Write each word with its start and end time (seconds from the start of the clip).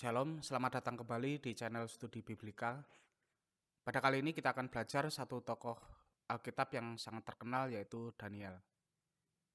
Shalom, 0.00 0.40
selamat 0.40 0.80
datang 0.80 1.04
kembali 1.04 1.44
di 1.44 1.52
channel 1.52 1.84
Studi 1.84 2.24
Biblika. 2.24 2.80
Pada 3.84 4.00
kali 4.00 4.24
ini 4.24 4.32
kita 4.32 4.56
akan 4.56 4.72
belajar 4.72 5.04
satu 5.12 5.44
tokoh 5.44 5.76
Alkitab 6.24 6.72
yang 6.72 6.96
sangat 6.96 7.28
terkenal 7.28 7.68
yaitu 7.68 8.08
Daniel. 8.16 8.56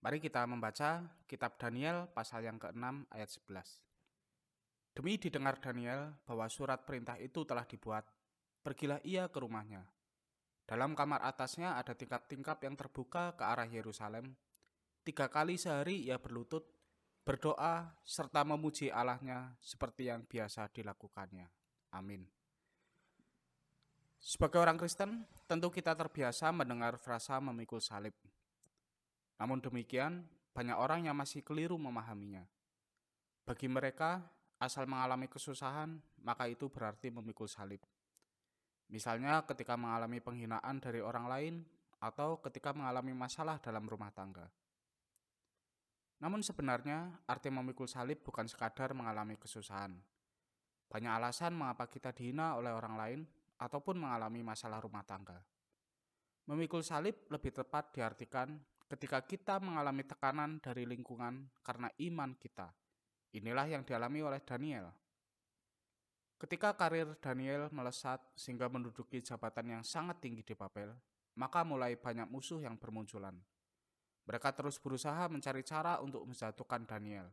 Mari 0.05 0.21
kita 0.21 0.46
membaca 0.46 1.02
kitab 1.26 1.58
Daniel 1.58 2.05
pasal 2.13 2.46
yang 2.46 2.62
ke-6 2.62 3.10
ayat 3.10 3.26
11. 3.26 4.94
Demi 4.94 5.18
didengar 5.18 5.58
Daniel 5.58 6.13
bahwa 6.29 6.46
surat 6.46 6.86
perintah 6.86 7.18
itu 7.18 7.41
telah 7.41 7.66
dibuat, 7.66 8.05
pergilah 8.62 9.02
ia 9.02 9.25
ke 9.25 9.41
rumahnya. 9.41 9.82
Dalam 10.70 10.93
kamar 10.93 11.25
atasnya 11.25 11.73
ada 11.73 11.98
tingkap-tingkap 11.98 12.62
yang 12.62 12.77
terbuka 12.77 13.34
ke 13.34 13.41
arah 13.41 13.66
Yerusalem. 13.66 14.38
Tiga 15.02 15.25
kali 15.25 15.57
sehari 15.57 16.05
ia 16.05 16.21
berlutut 16.21 16.75
berdoa 17.26 17.89
serta 18.05 18.46
memuji 18.46 18.94
Allahnya 18.94 19.57
seperti 19.57 20.14
yang 20.14 20.21
biasa 20.24 20.70
dilakukannya. 20.70 21.50
Amin. 21.97 22.21
Sebagai 24.21 24.61
orang 24.61 24.78
Kristen, 24.78 25.25
tentu 25.50 25.74
kita 25.74 25.97
terbiasa 25.97 26.54
mendengar 26.54 26.97
frasa 27.02 27.42
memikul 27.42 27.82
salib. 27.82 28.14
Namun 29.42 29.61
demikian, 29.61 30.25
banyak 30.54 30.78
orang 30.78 31.10
yang 31.10 31.18
masih 31.18 31.42
keliru 31.42 31.75
memahaminya. 31.75 32.45
Bagi 33.45 33.69
mereka, 33.69 34.22
asal 34.58 34.89
mengalami 34.89 35.30
kesusahan, 35.30 35.97
maka 36.25 36.50
itu 36.50 36.69
berarti 36.69 37.14
memikul 37.14 37.45
salib. 37.45 37.81
Misalnya 38.89 39.42
ketika 39.45 39.73
mengalami 39.78 40.22
penghinaan 40.22 40.78
dari 40.78 41.02
orang 41.02 41.25
lain 41.25 41.55
atau 42.02 42.38
ketika 42.42 42.73
mengalami 42.73 43.17
masalah 43.17 43.58
dalam 43.58 43.86
rumah 43.86 44.14
tangga. 44.14 44.45
Namun 46.23 46.39
sebenarnya 46.39 47.23
arti 47.28 47.52
memikul 47.52 47.89
salib 47.89 48.23
bukan 48.23 48.47
sekadar 48.47 48.95
mengalami 48.95 49.36
kesusahan. 49.36 49.95
Banyak 50.88 51.11
alasan 51.11 51.58
mengapa 51.58 51.91
kita 51.91 52.16
dihina 52.16 52.55
oleh 52.55 52.72
orang 52.72 52.95
lain 52.95 53.22
ataupun 53.59 53.99
mengalami 53.99 54.45
masalah 54.45 54.80
rumah 54.80 55.03
tangga. 55.03 55.43
Memikul 56.45 56.86
salib 56.86 57.25
lebih 57.27 57.52
tepat 57.52 57.91
diartikan 57.91 58.55
ketika 58.86 59.19
kita 59.25 59.58
mengalami 59.58 60.05
tekanan 60.05 60.61
dari 60.61 60.86
lingkungan 60.86 61.49
karena 61.66 61.89
iman 61.89 62.38
kita. 62.38 62.69
Inilah 63.36 63.67
yang 63.67 63.83
dialami 63.83 64.23
oleh 64.23 64.39
Daniel. 64.39 64.88
Ketika 66.36 66.75
karir 66.77 67.17
Daniel 67.17 67.67
melesat 67.71 68.21
sehingga 68.38 68.69
menduduki 68.69 69.19
jabatan 69.23 69.80
yang 69.80 69.83
sangat 69.83 70.21
tinggi 70.21 70.45
di 70.45 70.53
Babel, 70.53 70.93
maka 71.36 71.66
mulai 71.66 71.97
banyak 71.97 72.30
musuh 72.30 72.61
yang 72.61 72.80
bermunculan. 72.80 73.36
Mereka 74.25 74.53
terus 74.57 74.81
berusaha 74.81 75.29
mencari 75.29 75.61
cara 75.61 76.01
untuk 76.01 76.25
menjatuhkan 76.25 76.85
Daniel. 76.89 77.29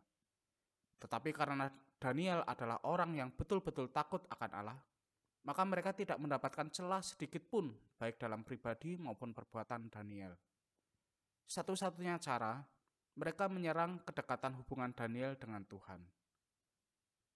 Tetapi 1.00 1.32
karena 1.32 1.72
Daniel 1.96 2.44
adalah 2.44 2.78
orang 2.84 3.16
yang 3.16 3.32
betul-betul 3.32 3.88
takut 3.90 4.22
akan 4.28 4.50
Allah, 4.52 4.78
maka 5.42 5.62
mereka 5.66 5.90
tidak 5.90 6.20
mendapatkan 6.20 6.70
celah 6.70 7.02
sedikit 7.02 7.42
pun, 7.48 7.74
baik 7.98 8.20
dalam 8.20 8.46
pribadi 8.46 8.94
maupun 8.94 9.34
perbuatan 9.34 9.90
Daniel. 9.90 10.36
Satu-satunya 11.48 12.20
cara, 12.22 12.62
mereka 13.18 13.50
menyerang 13.50 14.00
kedekatan 14.06 14.54
hubungan 14.62 14.94
Daniel 14.94 15.34
dengan 15.34 15.66
Tuhan. 15.66 16.00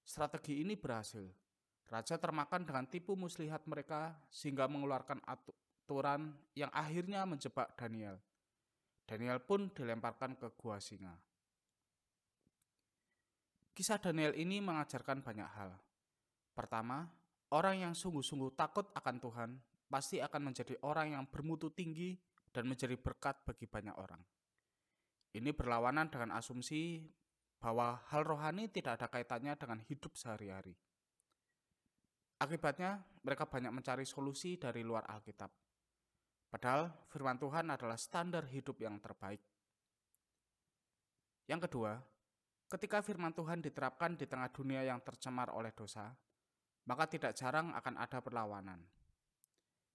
Strategi 0.07 0.63
ini 0.63 0.79
berhasil. 0.79 1.27
Raja 1.87 2.19
termakan 2.19 2.63
dengan 2.67 2.87
tipu 2.87 3.15
muslihat 3.19 3.67
mereka 3.67 4.15
sehingga 4.31 4.67
mengeluarkan 4.67 5.23
aturan 5.27 6.35
yang 6.55 6.71
akhirnya 6.71 7.27
menjebak 7.27 7.75
Daniel. 7.75 8.19
Daniel 9.07 9.39
pun 9.39 9.71
dilemparkan 9.71 10.35
ke 10.35 10.51
gua 10.59 10.83
singa. 10.83 11.15
Kisah 13.71 14.03
Daniel 14.03 14.35
ini 14.35 14.59
mengajarkan 14.59 15.23
banyak 15.23 15.47
hal. 15.47 15.71
Pertama, 16.57 17.07
orang 17.55 17.87
yang 17.87 17.95
sungguh-sungguh 17.95 18.57
takut 18.59 18.91
akan 18.97 19.17
Tuhan 19.23 19.51
pasti 19.87 20.19
akan 20.19 20.51
menjadi 20.51 20.75
orang 20.83 21.15
yang 21.15 21.25
bermutu 21.31 21.71
tinggi 21.71 22.19
dan 22.51 22.67
menjadi 22.67 22.99
berkat 22.99 23.39
bagi 23.47 23.69
banyak 23.71 23.95
orang. 23.95 24.19
Ini 25.37 25.53
berlawanan 25.53 26.09
dengan 26.09 26.35
asumsi 26.35 27.05
bahwa 27.61 28.01
hal 28.09 28.25
rohani 28.25 28.73
tidak 28.73 28.99
ada 28.99 29.07
kaitannya 29.13 29.53
dengan 29.61 29.79
hidup 29.85 30.17
sehari-hari. 30.17 30.73
Akibatnya, 32.41 33.05
mereka 33.25 33.49
banyak 33.49 33.73
mencari 33.73 34.05
solusi 34.09 34.57
dari 34.57 34.81
luar 34.81 35.05
Alkitab. 35.09 35.53
Padahal 36.51 36.89
firman 37.11 37.37
Tuhan 37.37 37.67
adalah 37.69 37.99
standar 37.99 38.47
hidup 38.49 38.79
yang 38.81 38.97
terbaik. 39.03 39.43
Yang 41.47 41.71
kedua, 41.71 41.99
ketika 42.71 43.03
firman 43.03 43.35
Tuhan 43.35 43.63
diterapkan 43.63 44.19
di 44.19 44.27
tengah 44.27 44.51
dunia 44.51 44.83
yang 44.83 44.99
tercemar 45.03 45.51
oleh 45.55 45.71
dosa, 45.75 46.11
maka 46.87 47.07
tidak 47.11 47.35
jarang 47.35 47.75
akan 47.75 47.95
ada 47.99 48.19
perlawanan. 48.23 48.81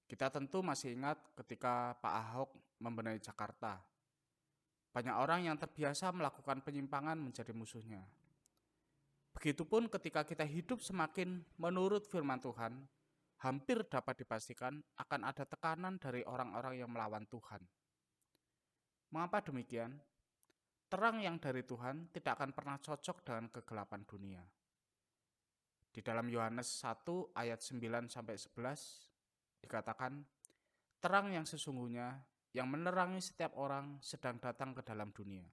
Kita 0.07 0.27
tentu 0.27 0.59
masih 0.59 0.91
ingat 0.91 1.15
ketika 1.39 1.95
Pak 2.03 2.13
Ahok 2.13 2.49
membenahi 2.83 3.19
Jakarta. 3.23 3.79
Banyak 4.91 5.15
orang 5.15 5.47
yang 5.47 5.55
terbiasa 5.55 6.11
melakukan 6.11 6.59
penyimpangan 6.67 7.15
menjadi 7.15 7.55
musuhnya. 7.55 8.03
Begitupun 9.31 9.87
ketika 9.87 10.27
kita 10.27 10.43
hidup 10.43 10.83
semakin 10.83 11.47
menurut 11.55 12.03
firman 12.11 12.43
Tuhan, 12.43 12.83
hampir 13.41 13.81
dapat 13.89 14.21
dipastikan 14.21 14.77
akan 15.01 15.21
ada 15.25 15.43
tekanan 15.49 15.97
dari 15.97 16.21
orang-orang 16.21 16.77
yang 16.77 16.89
melawan 16.93 17.25
Tuhan. 17.25 17.61
Mengapa 19.11 19.41
demikian? 19.41 19.97
Terang 20.91 21.23
yang 21.23 21.41
dari 21.41 21.65
Tuhan 21.65 22.11
tidak 22.13 22.37
akan 22.37 22.51
pernah 22.53 22.77
cocok 22.77 23.17
dengan 23.25 23.45
kegelapan 23.49 24.03
dunia. 24.05 24.43
Di 25.91 25.99
dalam 25.99 26.27
Yohanes 26.29 26.67
1 26.83 27.35
ayat 27.35 27.59
9 27.59 28.07
sampai 28.07 28.35
11 28.37 29.65
dikatakan, 29.65 30.23
terang 31.01 31.33
yang 31.33 31.43
sesungguhnya 31.43 32.21
yang 32.51 32.67
menerangi 32.67 33.19
setiap 33.23 33.55
orang 33.57 33.99
sedang 34.03 34.37
datang 34.37 34.75
ke 34.75 34.83
dalam 34.83 35.09
dunia. 35.11 35.47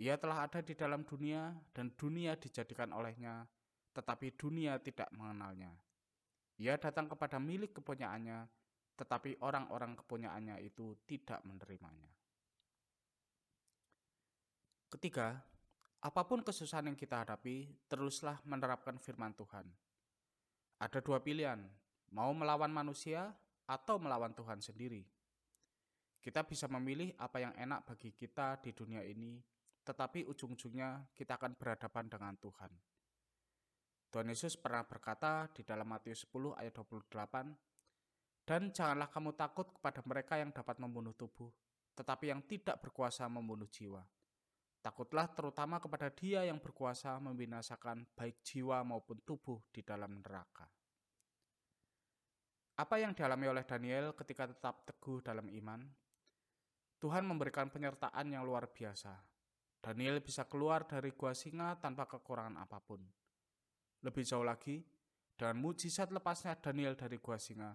Ia 0.00 0.16
telah 0.16 0.48
ada 0.48 0.64
di 0.64 0.72
dalam 0.72 1.04
dunia 1.04 1.52
dan 1.76 1.92
dunia 1.92 2.36
dijadikan 2.36 2.92
olehnya, 2.96 3.44
tetapi 3.92 4.32
dunia 4.36 4.80
tidak 4.80 5.12
mengenalnya. 5.12 5.91
Ia 6.62 6.78
datang 6.78 7.10
kepada 7.10 7.42
milik 7.42 7.74
kepunyaannya, 7.82 8.46
tetapi 8.94 9.42
orang-orang 9.42 9.98
kepunyaannya 9.98 10.62
itu 10.62 10.94
tidak 11.10 11.42
menerimanya. 11.42 12.06
Ketiga, 14.86 15.42
apa 15.98 16.22
pun 16.22 16.46
kesusahan 16.46 16.86
yang 16.86 16.94
kita 16.94 17.26
hadapi, 17.26 17.66
teruslah 17.90 18.38
menerapkan 18.46 18.94
firman 18.94 19.34
Tuhan. 19.34 19.66
Ada 20.78 21.02
dua 21.02 21.18
pilihan, 21.18 21.58
mau 22.14 22.30
melawan 22.30 22.70
manusia 22.70 23.34
atau 23.66 23.98
melawan 23.98 24.30
Tuhan 24.30 24.62
sendiri. 24.62 25.02
Kita 26.22 26.46
bisa 26.46 26.70
memilih 26.70 27.10
apa 27.18 27.42
yang 27.42 27.58
enak 27.58 27.90
bagi 27.90 28.14
kita 28.14 28.62
di 28.62 28.70
dunia 28.70 29.02
ini, 29.02 29.42
tetapi 29.82 30.30
ujung-ujungnya 30.30 31.10
kita 31.10 31.34
akan 31.34 31.58
berhadapan 31.58 32.06
dengan 32.06 32.38
Tuhan. 32.38 32.70
Tuhan 34.12 34.28
Yesus 34.28 34.60
pernah 34.60 34.84
berkata 34.84 35.48
di 35.56 35.64
dalam 35.64 35.88
Matius 35.88 36.28
10 36.28 36.52
ayat 36.60 36.76
28, 36.76 38.44
Dan 38.44 38.68
janganlah 38.68 39.08
kamu 39.08 39.32
takut 39.32 39.72
kepada 39.72 40.04
mereka 40.04 40.36
yang 40.36 40.52
dapat 40.52 40.76
membunuh 40.76 41.16
tubuh, 41.16 41.48
tetapi 41.96 42.28
yang 42.28 42.44
tidak 42.44 42.76
berkuasa 42.84 43.24
membunuh 43.32 43.64
jiwa. 43.72 44.04
Takutlah 44.84 45.32
terutama 45.32 45.80
kepada 45.80 46.12
dia 46.12 46.44
yang 46.44 46.60
berkuasa 46.60 47.16
membinasakan 47.24 48.04
baik 48.12 48.44
jiwa 48.44 48.84
maupun 48.84 49.24
tubuh 49.24 49.64
di 49.72 49.80
dalam 49.80 50.20
neraka. 50.20 50.68
Apa 52.76 53.00
yang 53.00 53.16
dialami 53.16 53.48
oleh 53.48 53.64
Daniel 53.64 54.12
ketika 54.12 54.44
tetap 54.44 54.84
teguh 54.84 55.24
dalam 55.24 55.48
iman? 55.48 55.88
Tuhan 57.00 57.24
memberikan 57.24 57.72
penyertaan 57.72 58.28
yang 58.28 58.44
luar 58.44 58.68
biasa. 58.68 59.16
Daniel 59.80 60.20
bisa 60.20 60.44
keluar 60.44 60.84
dari 60.84 61.16
gua 61.16 61.32
singa 61.32 61.80
tanpa 61.80 62.04
kekurangan 62.04 62.60
apa 62.60 62.76
pun. 62.76 63.21
Lebih 64.02 64.26
jauh 64.26 64.42
lagi, 64.42 64.82
dengan 65.38 65.62
mujizat 65.62 66.10
lepasnya 66.10 66.58
Daniel 66.58 66.98
dari 66.98 67.18
gua 67.22 67.38
singa, 67.38 67.74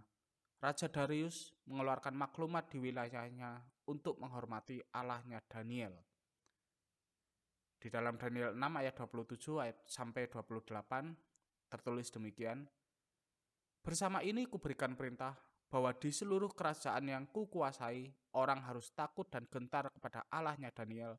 Raja 0.57 0.92
Darius 0.92 1.54
mengeluarkan 1.69 2.18
maklumat 2.18 2.68
di 2.68 2.81
wilayahnya 2.81 3.62
untuk 3.88 4.19
menghormati 4.19 4.81
Allahnya 4.92 5.40
Daniel. 5.48 5.94
Di 7.78 7.94
dalam 7.94 8.18
Daniel 8.18 8.57
6 8.57 8.81
ayat 8.81 8.94
27 8.98 9.63
ayat 9.63 9.78
sampai 9.86 10.25
28 10.28 11.69
tertulis 11.69 12.10
demikian, 12.10 12.66
Bersama 13.88 14.19
ini 14.19 14.44
kuberikan 14.44 15.00
perintah 15.00 15.31
bahwa 15.72 15.96
di 15.96 16.12
seluruh 16.12 16.51
kerajaan 16.51 17.07
yang 17.07 17.24
kukuasai, 17.31 18.12
orang 18.36 18.60
harus 18.63 18.92
takut 18.92 19.28
dan 19.31 19.48
gentar 19.48 19.88
kepada 19.96 20.28
Allahnya 20.28 20.75
Daniel, 20.75 21.16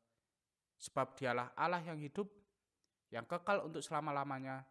sebab 0.77 1.17
dialah 1.17 1.49
Allah 1.57 1.81
yang 1.81 1.97
hidup, 1.97 2.29
yang 3.09 3.25
kekal 3.25 3.65
untuk 3.65 3.81
selama-lamanya, 3.81 4.65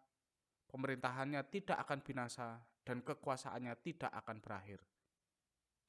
pemerintahannya 0.69 1.41
tidak 1.49 1.81
akan 1.83 1.99
binasa 2.05 2.61
dan 2.85 3.01
kekuasaannya 3.01 3.73
tidak 3.81 4.13
akan 4.13 4.37
berakhir. 4.37 4.79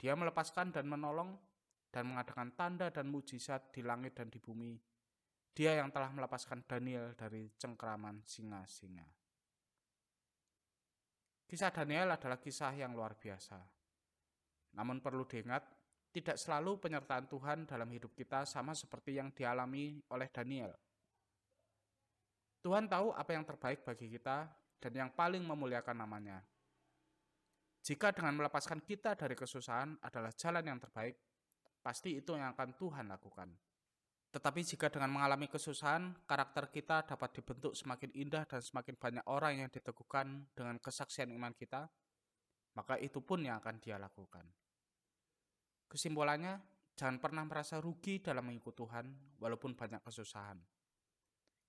Dia 0.01 0.17
melepaskan 0.17 0.73
dan 0.73 0.89
menolong 0.89 1.37
dan 1.93 2.09
mengadakan 2.09 2.57
tanda 2.57 2.89
dan 2.89 3.13
mujizat 3.13 3.69
di 3.69 3.85
langit 3.85 4.17
dan 4.17 4.33
di 4.33 4.41
bumi. 4.41 4.73
Dia 5.53 5.77
yang 5.77 5.93
telah 5.93 6.09
melepaskan 6.09 6.65
Daniel 6.65 7.13
dari 7.13 7.53
cengkraman 7.59 8.25
singa-singa. 8.25 9.05
Kisah 11.45 11.75
Daniel 11.75 12.15
adalah 12.15 12.39
kisah 12.39 12.73
yang 12.79 12.95
luar 12.95 13.19
biasa. 13.19 13.59
Namun 14.79 15.03
perlu 15.03 15.27
diingat, 15.27 15.67
tidak 16.15 16.39
selalu 16.39 16.79
penyertaan 16.79 17.27
Tuhan 17.27 17.67
dalam 17.67 17.91
hidup 17.91 18.15
kita 18.15 18.47
sama 18.47 18.71
seperti 18.71 19.19
yang 19.19 19.35
dialami 19.35 19.99
oleh 20.15 20.31
Daniel. 20.31 20.71
Tuhan 22.61 22.89
tahu 22.89 23.17
apa 23.17 23.31
yang 23.33 23.45
terbaik 23.49 23.81
bagi 23.85 24.13
kita 24.13 24.45
dan 24.81 24.93
yang 24.93 25.11
paling 25.13 25.41
memuliakan 25.41 25.97
namanya. 26.05 26.45
Jika 27.81 28.13
dengan 28.13 28.37
melepaskan 28.37 28.85
kita 28.85 29.17
dari 29.17 29.33
kesusahan 29.33 29.97
adalah 30.05 30.29
jalan 30.37 30.65
yang 30.69 30.77
terbaik, 30.77 31.17
pasti 31.81 32.21
itu 32.21 32.37
yang 32.37 32.53
akan 32.53 32.77
Tuhan 32.77 33.09
lakukan. 33.09 33.49
Tetapi 34.31 34.61
jika 34.63 34.93
dengan 34.93 35.11
mengalami 35.11 35.49
kesusahan, 35.49 36.29
karakter 36.29 36.71
kita 36.71 37.03
dapat 37.03 37.41
dibentuk 37.41 37.73
semakin 37.75 38.13
indah 38.15 38.45
dan 38.47 38.61
semakin 38.63 38.95
banyak 38.95 39.25
orang 39.27 39.65
yang 39.65 39.71
diteguhkan 39.73 40.47
dengan 40.55 40.77
kesaksian 40.79 41.33
iman 41.35 41.57
kita, 41.57 41.89
maka 42.77 43.01
itu 43.01 43.19
pun 43.25 43.43
yang 43.43 43.59
akan 43.59 43.81
dia 43.83 43.99
lakukan. 43.99 44.47
Kesimpulannya, 45.91 46.63
jangan 46.95 47.19
pernah 47.19 47.43
merasa 47.43 47.83
rugi 47.83 48.23
dalam 48.23 48.47
mengikut 48.47 48.77
Tuhan 48.77 49.11
walaupun 49.43 49.75
banyak 49.75 49.99
kesusahan. 50.05 50.61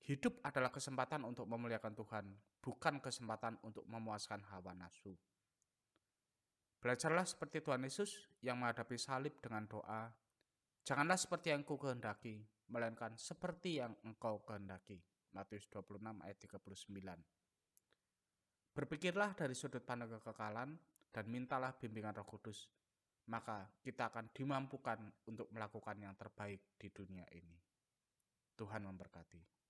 Hidup 0.02 0.42
adalah 0.42 0.74
kesempatan 0.74 1.22
untuk 1.26 1.46
memuliakan 1.46 1.94
Tuhan, 1.94 2.26
bukan 2.62 2.98
kesempatan 2.98 3.62
untuk 3.62 3.86
memuaskan 3.86 4.42
hawa 4.50 4.74
nafsu. 4.74 5.14
Belajarlah 6.82 7.30
seperti 7.30 7.62
Tuhan 7.62 7.86
Yesus 7.86 8.26
yang 8.42 8.58
menghadapi 8.58 8.98
salib 8.98 9.38
dengan 9.38 9.70
doa, 9.70 10.10
Janganlah 10.82 11.14
seperti 11.14 11.54
yang 11.54 11.62
ku 11.62 11.78
kehendaki, 11.78 12.42
melainkan 12.74 13.14
seperti 13.14 13.78
yang 13.78 13.94
engkau 14.02 14.42
kehendaki. 14.42 14.98
Matius 15.32 15.70
26 15.70 16.26
ayat 16.26 16.38
39. 16.42 18.76
Berpikirlah 18.76 19.32
dari 19.38 19.54
sudut 19.54 19.86
pandang 19.86 20.18
kekekalan 20.18 20.74
dan 21.14 21.26
mintalah 21.30 21.72
bimbingan 21.78 22.18
Roh 22.18 22.28
Kudus, 22.28 22.68
maka 23.30 23.70
kita 23.80 24.12
akan 24.12 24.34
dimampukan 24.34 25.00
untuk 25.30 25.48
melakukan 25.54 25.96
yang 26.02 26.18
terbaik 26.18 26.76
di 26.76 26.90
dunia 26.90 27.30
ini. 27.32 27.56
Tuhan 28.58 28.84
memberkati. 28.84 29.61